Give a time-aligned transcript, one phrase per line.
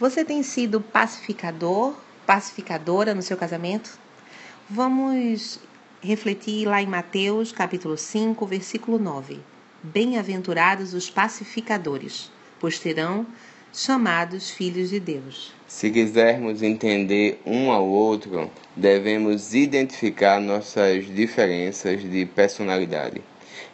[0.00, 1.92] Você tem sido pacificador,
[2.24, 3.98] pacificadora no seu casamento?
[4.70, 5.58] Vamos
[6.00, 9.40] refletir lá em Mateus, capítulo 5, versículo 9.
[9.82, 12.30] Bem-aventurados os pacificadores,
[12.60, 13.26] pois terão
[13.74, 15.52] chamados filhos de Deus.
[15.66, 23.20] Se quisermos entender um ao outro, devemos identificar nossas diferenças de personalidade.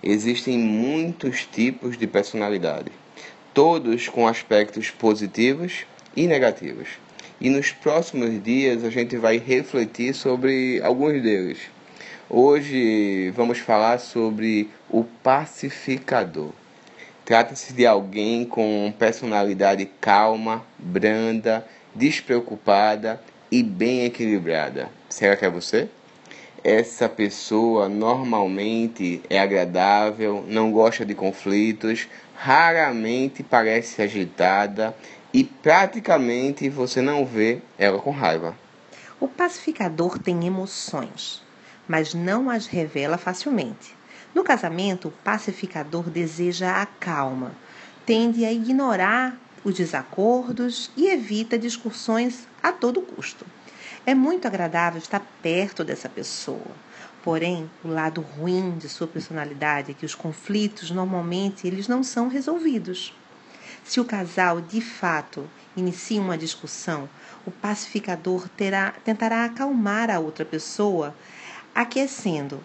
[0.03, 2.91] Existem muitos tipos de personalidade,
[3.53, 5.85] todos com aspectos positivos
[6.17, 6.89] e negativos.
[7.41, 11.59] E nos próximos dias a gente vai refletir sobre alguns deles.
[12.31, 16.53] Hoje vamos falar sobre o pacificador.
[17.25, 24.89] Trata-se de alguém com personalidade calma, branda, despreocupada e bem equilibrada.
[25.09, 25.89] Será que é você?
[26.63, 34.95] Essa pessoa normalmente é agradável, não gosta de conflitos, raramente parece agitada
[35.35, 38.57] e praticamente você não vê ela com raiva.
[39.19, 41.43] O pacificador tem emoções,
[41.89, 43.97] mas não as revela facilmente.
[44.33, 47.53] No casamento, o pacificador deseja a calma,
[48.07, 53.45] tende a ignorar os desacordos e evita discussões a todo custo.
[54.07, 56.71] É muito agradável estar perto dessa pessoa.
[57.25, 62.29] Porém, o lado ruim de sua personalidade é que os conflitos normalmente eles não são
[62.29, 63.15] resolvidos.
[63.85, 67.09] Se o casal de fato inicia uma discussão,
[67.47, 71.15] o pacificador terá, tentará acalmar a outra pessoa,
[71.75, 72.61] aquecendo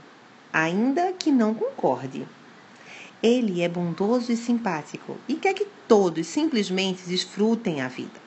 [0.52, 2.26] ainda que não concorde.
[3.22, 8.20] Ele é bondoso e simpático e quer que todos simplesmente desfrutem a vida.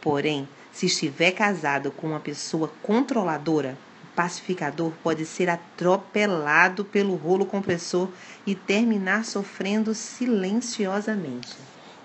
[0.00, 7.44] Porém, se estiver casado com uma pessoa controladora, o pacificador pode ser atropelado pelo rolo
[7.44, 8.08] compressor
[8.46, 11.56] e terminar sofrendo silenciosamente.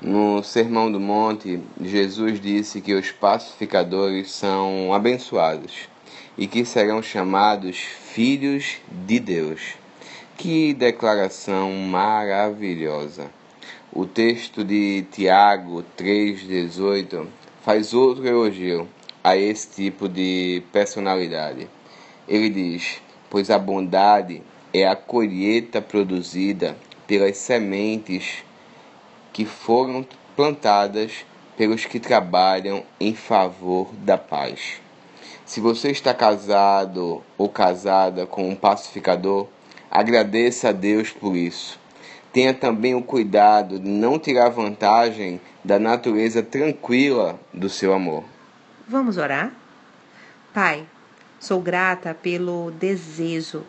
[0.07, 5.89] No Sermão do Monte, Jesus disse que os pacificadores são abençoados
[6.37, 9.73] e que serão chamados filhos de Deus.
[10.37, 13.31] Que declaração maravilhosa!
[13.91, 17.25] O texto de Tiago 3,18
[17.63, 18.87] faz outro elogio
[19.23, 21.67] a esse tipo de personalidade.
[22.27, 26.77] Ele diz: Pois a bondade é a colheita produzida
[27.07, 28.45] pelas sementes
[29.35, 31.25] que foram plantadas
[31.57, 34.79] pelos que trabalham em favor da paz.
[35.45, 39.49] Se você está casado ou casada com um pacificador,
[39.91, 41.77] agradeça a Deus por isso.
[42.31, 48.23] Tenha também o cuidado de não tirar vantagem da natureza tranquila do seu amor.
[48.87, 49.51] Vamos orar?
[50.53, 50.87] Pai,
[51.41, 53.65] sou grata pelo desejo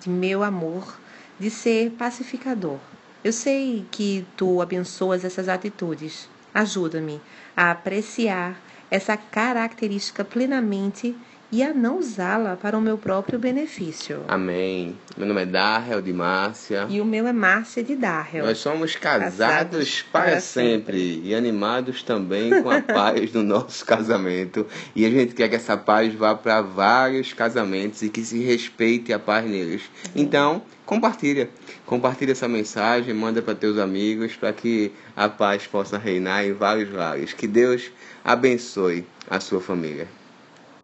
[0.00, 0.98] de meu amor
[1.38, 2.80] de ser pacificador.
[3.24, 6.28] Eu sei que tu abençoas essas atitudes.
[6.52, 7.22] Ajuda-me
[7.56, 11.16] a apreciar essa característica plenamente
[11.54, 14.24] e a não usá-la para o meu próprio benefício.
[14.26, 14.96] Amém.
[15.16, 16.88] Meu nome é Darrell de Márcia.
[16.90, 18.44] E o meu é Márcia de Darrell.
[18.44, 20.98] Nós somos casados, casados para, para sempre.
[20.98, 24.66] sempre e animados também com a paz do nosso casamento.
[24.96, 29.12] E a gente quer que essa paz vá para vários casamentos e que se respeite
[29.12, 29.82] a paz neles.
[30.16, 31.48] Então, compartilha.
[31.86, 36.92] Compartilha essa mensagem, manda para teus amigos para que a paz possa reinar em vários
[36.92, 37.32] lares.
[37.32, 37.92] Que Deus
[38.24, 40.08] abençoe a sua família.